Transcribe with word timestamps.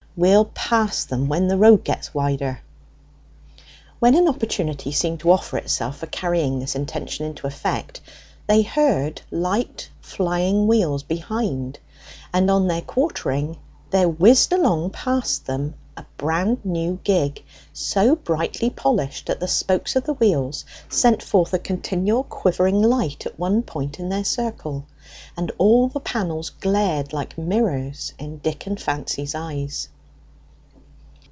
"We'll 0.13 0.43
pass 0.45 1.05
them 1.05 1.29
when 1.29 1.47
the 1.47 1.57
road 1.57 1.85
gets 1.85 2.13
wider." 2.13 2.59
When 3.99 4.13
an 4.13 4.27
opportunity 4.27 4.91
seemed 4.91 5.21
to 5.21 5.31
offer 5.31 5.55
itself 5.57 5.97
for 5.99 6.05
carrying 6.05 6.59
this 6.59 6.75
intention 6.75 7.25
into 7.27 7.47
effect, 7.47 8.01
they 8.45 8.61
heard 8.61 9.21
light 9.31 9.89
flying 10.01 10.67
wheels 10.67 11.01
behind, 11.03 11.79
and 12.33 12.51
on 12.51 12.67
their 12.67 12.81
quartering 12.81 13.57
there 13.89 14.09
whizzed 14.09 14.51
along 14.51 14.89
past 14.89 15.45
them 15.45 15.75
a 15.95 16.03
brand 16.17 16.65
new 16.65 16.99
gig, 17.05 17.41
so 17.71 18.17
brightly 18.17 18.69
polished 18.69 19.27
that 19.27 19.39
the 19.39 19.47
spokes 19.47 19.95
of 19.95 20.03
the 20.03 20.13
wheels 20.15 20.65
sent 20.89 21.23
forth 21.23 21.53
a 21.53 21.57
continual 21.57 22.23
quivering 22.25 22.81
light 22.81 23.25
at 23.25 23.39
one 23.39 23.63
point 23.63 23.97
in 23.97 24.09
their 24.09 24.25
circle, 24.25 24.85
and 25.37 25.53
all 25.57 25.87
the 25.87 26.01
panels 26.01 26.49
glared 26.49 27.13
like 27.13 27.37
mirrors 27.37 28.11
in 28.19 28.39
Dick 28.39 28.67
and 28.67 28.79
Fancy's 28.79 29.33
eyes. 29.33 29.87